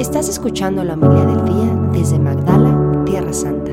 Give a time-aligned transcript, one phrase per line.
[0.00, 3.70] Estás escuchando la humildad del día desde Magdala, Tierra Santa.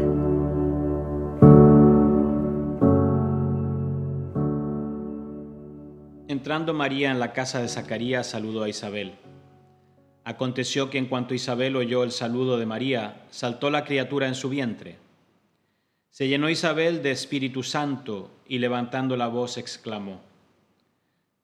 [6.27, 9.13] Entrando María en la casa de Zacarías, saludó a Isabel.
[10.25, 14.49] Aconteció que en cuanto Isabel oyó el saludo de María, saltó la criatura en su
[14.49, 14.97] vientre.
[16.09, 20.19] Se llenó Isabel de Espíritu Santo y levantando la voz exclamó,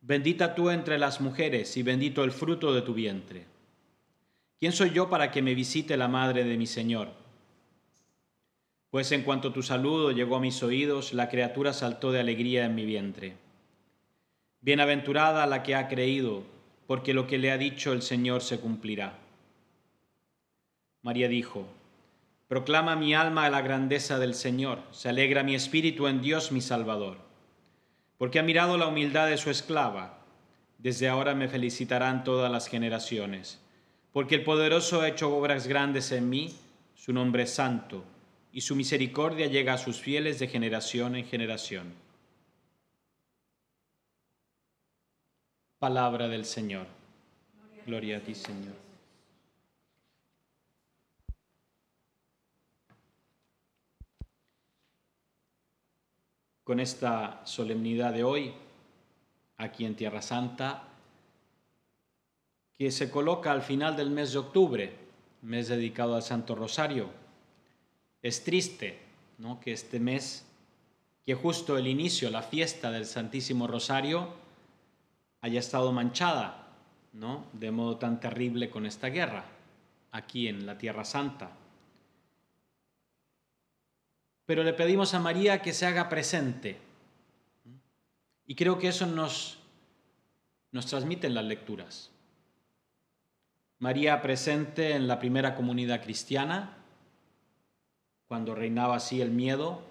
[0.01, 3.52] Bendita tú entre las mujeres y bendito el fruto de tu vientre.
[4.63, 7.09] ¿Quién soy yo para que me visite la madre de mi Señor?
[8.91, 12.73] Pues en cuanto tu saludo llegó a mis oídos, la criatura saltó de alegría en
[12.73, 13.35] mi vientre.
[14.61, 16.43] Bienaventurada la que ha creído,
[16.87, 19.19] porque lo que le ha dicho el Señor se cumplirá.
[21.01, 21.67] María dijo,
[22.47, 27.17] Proclama mi alma la grandeza del Señor, se alegra mi espíritu en Dios mi Salvador,
[28.17, 30.19] porque ha mirado la humildad de su esclava.
[30.77, 33.59] Desde ahora me felicitarán todas las generaciones,
[34.13, 36.55] porque el poderoso ha hecho obras grandes en mí,
[36.95, 38.05] su nombre es santo,
[38.53, 41.91] y su misericordia llega a sus fieles de generación en generación.
[45.79, 46.85] Palabra del Señor.
[47.87, 48.75] Gloria a ti, Señor.
[56.63, 58.53] Con esta solemnidad de hoy,
[59.57, 60.92] aquí en Tierra Santa,
[62.83, 64.93] que se coloca al final del mes de octubre,
[65.41, 67.09] mes dedicado al Santo Rosario.
[68.21, 68.99] Es triste
[69.37, 69.61] ¿no?
[69.61, 70.45] que este mes,
[71.25, 74.33] que justo el inicio, la fiesta del Santísimo Rosario,
[75.39, 76.73] haya estado manchada
[77.13, 77.45] ¿no?
[77.53, 79.45] de modo tan terrible con esta guerra,
[80.11, 81.51] aquí en la Tierra Santa.
[84.45, 86.81] Pero le pedimos a María que se haga presente.
[88.45, 89.59] Y creo que eso nos,
[90.73, 92.12] nos transmiten las lecturas.
[93.83, 96.77] María presente en la primera comunidad cristiana,
[98.29, 99.81] cuando reinaba así el miedo,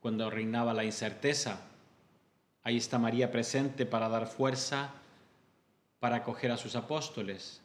[0.00, 1.62] cuando reinaba la incerteza.
[2.62, 4.90] Ahí está María presente para dar fuerza,
[5.98, 7.62] para acoger a sus apóstoles.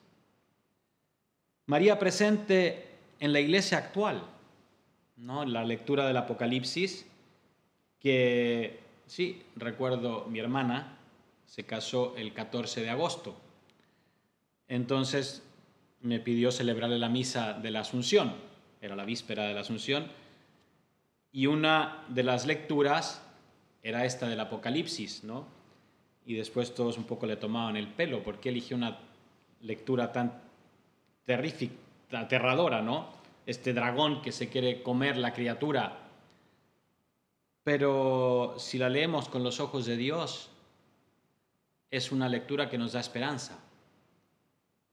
[1.66, 2.88] María presente
[3.20, 4.24] en la iglesia actual,
[5.18, 5.44] ¿no?
[5.44, 7.06] En la lectura del Apocalipsis,
[8.00, 10.98] que sí, recuerdo mi hermana
[11.46, 13.36] se casó el 14 de agosto
[14.72, 15.44] entonces
[16.00, 18.34] me pidió celebrarle la misa de la Asunción,
[18.80, 20.08] era la víspera de la Asunción,
[21.34, 23.22] y una de las lecturas
[23.84, 25.46] era esta del Apocalipsis, ¿no?
[26.26, 28.98] Y después todos un poco le tomaban el pelo, porque eligió una
[29.60, 30.42] lectura tan
[31.26, 31.76] terrífica,
[32.14, 33.10] aterradora, ¿no?
[33.46, 35.98] Este dragón que se quiere comer la criatura.
[37.66, 40.50] Pero si la leemos con los ojos de Dios,
[41.90, 43.60] es una lectura que nos da esperanza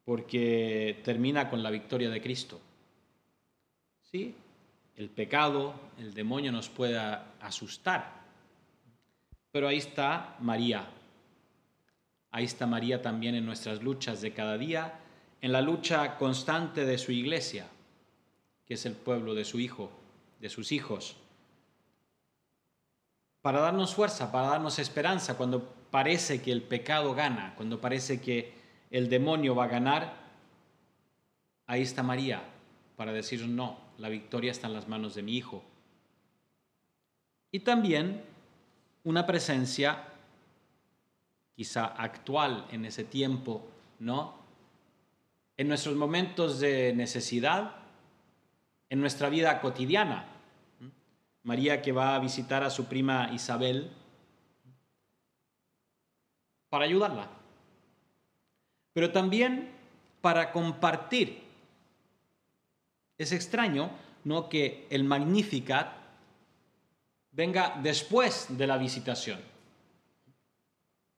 [0.08, 2.58] porque termina con la victoria de Cristo.
[4.10, 4.34] ¿Sí?
[4.96, 6.98] El pecado, el demonio nos puede
[7.42, 8.22] asustar,
[9.52, 10.88] pero ahí está María.
[12.30, 14.98] Ahí está María también en nuestras luchas de cada día,
[15.42, 17.66] en la lucha constante de su iglesia,
[18.64, 19.90] que es el pueblo de su hijo,
[20.40, 21.18] de sus hijos.
[23.42, 28.56] Para darnos fuerza, para darnos esperanza cuando parece que el pecado gana, cuando parece que
[28.90, 30.14] el demonio va a ganar,
[31.66, 32.42] ahí está María
[32.96, 35.62] para decir no, la victoria está en las manos de mi hijo.
[37.52, 38.24] Y también
[39.04, 40.04] una presencia
[41.54, 43.66] quizá actual en ese tiempo,
[43.98, 44.34] ¿no?
[45.56, 47.76] En nuestros momentos de necesidad,
[48.90, 50.26] en nuestra vida cotidiana.
[51.42, 53.90] María que va a visitar a su prima Isabel
[56.68, 57.37] para ayudarla
[58.98, 59.68] pero también
[60.20, 61.40] para compartir.
[63.16, 63.92] Es extraño,
[64.24, 64.48] ¿no?
[64.48, 65.92] Que el Magnificat
[67.30, 69.38] venga después de la visitación.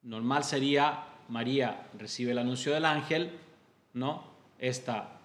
[0.02, 3.38] Normal sería María recibe el anuncio del ángel,
[3.94, 4.24] ¿no?
[4.58, 5.18] Esta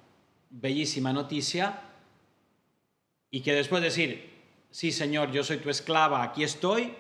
[0.50, 1.82] bellísima noticia
[3.32, 4.32] y que después decir,
[4.72, 6.94] sí Señor, yo soy tu esclava, aquí estoy,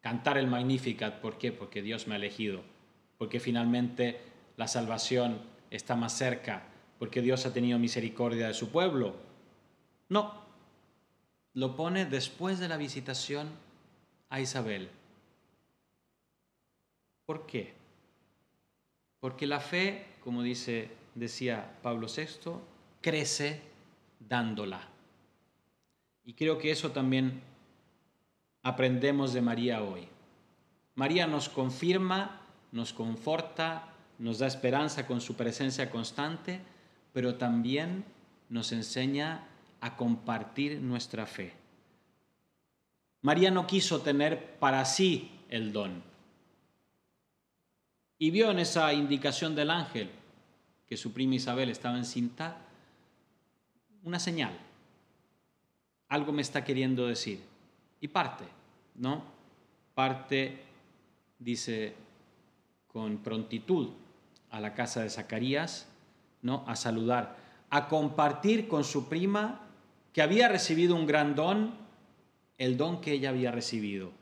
[0.00, 1.50] cantar el Magnificat, ¿por qué?
[1.50, 2.62] Porque Dios me ha elegido,
[3.18, 5.40] porque finalmente la salvación
[5.70, 6.64] está más cerca
[6.98, 9.14] porque Dios ha tenido misericordia de su pueblo.
[10.08, 10.42] No,
[11.52, 13.48] lo pone después de la visitación
[14.30, 14.90] a Isabel.
[17.26, 17.74] ¿Por qué?
[19.20, 22.52] Porque la fe, como dice, decía Pablo VI,
[23.00, 23.62] crece
[24.20, 24.88] dándola.
[26.24, 27.42] Y creo que eso también
[28.62, 30.08] aprendemos de María hoy.
[30.94, 32.40] María nos confirma,
[32.72, 36.60] nos conforta, nos da esperanza con su presencia constante,
[37.12, 38.04] pero también
[38.48, 39.46] nos enseña
[39.80, 41.52] a compartir nuestra fe.
[43.22, 46.02] María no quiso tener para sí el don.
[48.18, 50.10] Y vio en esa indicación del ángel
[50.86, 52.58] que su prima Isabel estaba encinta
[54.04, 54.56] una señal.
[56.08, 57.40] Algo me está queriendo decir.
[58.00, 58.44] Y parte,
[58.96, 59.24] ¿no?
[59.94, 60.62] Parte,
[61.38, 61.94] dice,
[62.86, 63.90] con prontitud
[64.54, 65.88] a la casa de Zacarías,
[66.40, 66.64] ¿no?
[66.68, 67.36] A saludar,
[67.70, 69.62] a compartir con su prima
[70.12, 71.74] que había recibido un gran don,
[72.56, 74.12] el don que ella había recibido.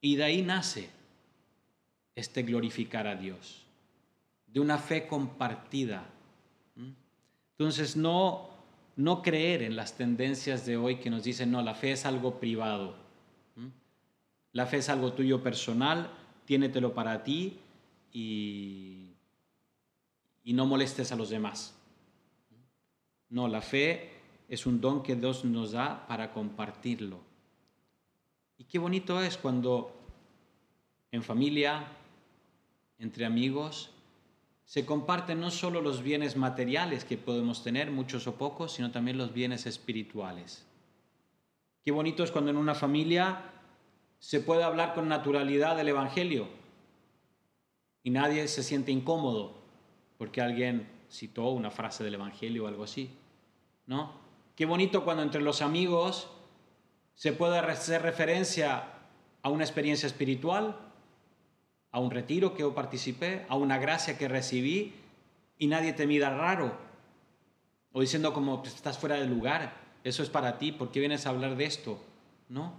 [0.00, 0.88] Y de ahí nace
[2.14, 3.64] este glorificar a Dios,
[4.46, 6.06] de una fe compartida.
[7.58, 8.50] Entonces, no,
[8.94, 12.38] no creer en las tendencias de hoy que nos dicen, no, la fe es algo
[12.38, 12.94] privado,
[14.52, 16.08] la fe es algo tuyo personal,
[16.44, 17.58] tiénetelo para ti
[18.14, 19.16] y,
[20.44, 21.74] y no molestes a los demás.
[23.28, 24.12] No, la fe
[24.48, 27.18] es un don que Dios nos da para compartirlo.
[28.56, 29.92] Y qué bonito es cuando
[31.10, 31.88] en familia,
[32.98, 33.90] entre amigos,
[34.64, 39.18] se comparten no solo los bienes materiales que podemos tener, muchos o pocos, sino también
[39.18, 40.64] los bienes espirituales.
[41.84, 43.50] Qué bonito es cuando en una familia
[44.20, 46.63] se puede hablar con naturalidad del Evangelio
[48.04, 49.54] y nadie se siente incómodo
[50.16, 53.10] porque alguien citó una frase del Evangelio o algo así.
[53.86, 54.12] ¿No?
[54.54, 56.28] Qué bonito cuando entre los amigos
[57.16, 58.84] se puede hacer referencia
[59.42, 60.78] a una experiencia espiritual
[61.94, 64.94] a un retiro que yo participé, a una gracia que recibí
[65.58, 66.76] y nadie te mira raro
[67.92, 71.24] o diciendo como pues, estás fuera de lugar, eso es para ti, ¿por qué vienes
[71.24, 72.02] a hablar de esto?
[72.48, 72.74] No.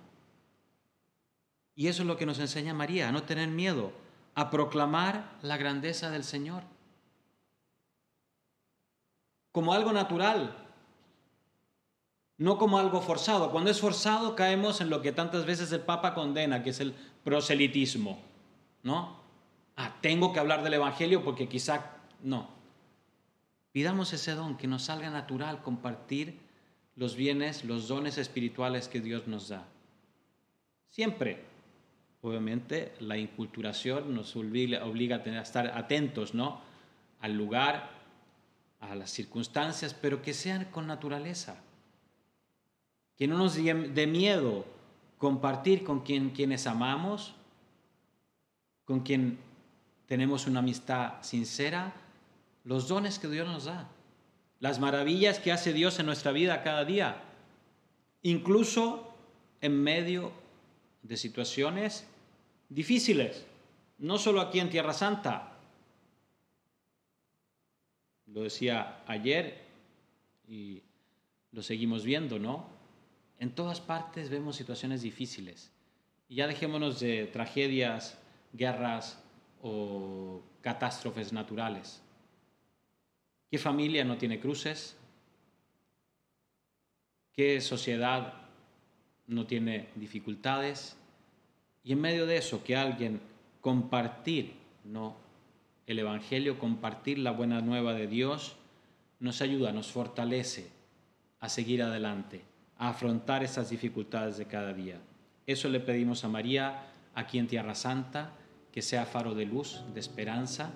[1.78, 3.94] Y eso es lo que nos enseña María, a no tener miedo,
[4.36, 6.64] a proclamar la grandeza del Señor.
[9.52, 10.56] Como algo natural,
[12.38, 13.52] no como algo forzado.
[13.52, 16.94] Cuando es forzado caemos en lo que tantas veces el Papa condena, que es el
[17.24, 18.20] proselitismo.
[18.84, 19.18] ¿no?
[19.78, 21.92] Ah, tengo que hablar del Evangelio porque quizá
[22.22, 22.50] no.
[23.72, 26.40] Pidamos ese don, que nos salga natural compartir
[26.96, 29.66] los bienes, los dones espirituales que Dios nos da.
[30.90, 31.44] Siempre,
[32.28, 34.80] obviamente, la inculturación nos obliga,
[35.16, 36.60] a, tener, a estar atentos, ¿no?
[37.22, 37.90] Al lugar,
[38.80, 41.62] a las circunstancias, pero que sean con naturaleza.
[43.16, 44.66] Que no nos dé miedo
[45.18, 47.36] compartir con quien, quienes amamos,
[48.84, 49.38] con quien
[50.08, 51.94] tenemos una amistad sincera,
[52.64, 53.88] los dones que Dios nos da,
[54.60, 57.24] las maravillas que hace Dios en nuestra vida cada día,
[58.22, 59.14] incluso
[59.62, 60.32] en medio
[61.04, 62.06] de situaciones
[62.70, 63.46] difíciles,
[63.98, 65.58] no solo aquí en Tierra Santa.
[68.28, 69.64] Lo decía ayer
[70.48, 70.82] y
[71.52, 72.68] lo seguimos viendo, ¿no?
[73.40, 75.72] En todas partes vemos situaciones difíciles.
[76.28, 78.18] Y ya dejémonos de tragedias
[78.54, 79.22] guerras
[79.62, 82.02] o catástrofes naturales.
[83.50, 84.98] ¿Qué familia no tiene cruces?
[87.34, 88.34] ¿Qué sociedad
[89.28, 90.98] no tiene dificultades?
[91.86, 93.22] Y en medio de eso, que alguien
[93.62, 94.54] compartir
[94.84, 95.16] ¿no?
[95.86, 98.56] el Evangelio, compartir la buena nueva de Dios,
[99.20, 100.68] nos ayuda, nos fortalece
[101.40, 102.42] a seguir adelante,
[102.78, 105.00] a afrontar esas dificultades de cada día.
[105.46, 108.32] Eso le pedimos a María aquí en Tierra Santa
[108.72, 110.72] que sea faro de luz, de esperanza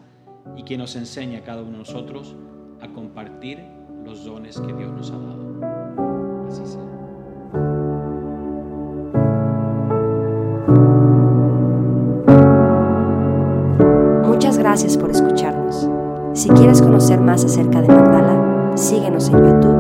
[0.56, 2.36] y que nos enseñe a cada uno de nosotros
[2.82, 3.60] a compartir
[4.06, 6.48] los dones que Dios nos ha dado.
[6.48, 6.89] Así sea.
[16.50, 19.79] Si quieres conocer más acerca de Magdala, síguenos en YouTube.